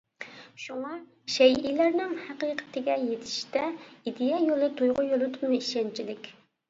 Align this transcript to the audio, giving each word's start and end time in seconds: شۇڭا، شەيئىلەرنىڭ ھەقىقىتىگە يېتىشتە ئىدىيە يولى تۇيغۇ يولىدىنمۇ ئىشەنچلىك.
شۇڭا، 0.61 0.93
شەيئىلەرنىڭ 1.33 2.15
ھەقىقىتىگە 2.29 2.95
يېتىشتە 3.03 3.67
ئىدىيە 3.75 4.41
يولى 4.47 4.71
تۇيغۇ 4.81 5.07
يولىدىنمۇ 5.13 5.53
ئىشەنچلىك. 5.63 6.33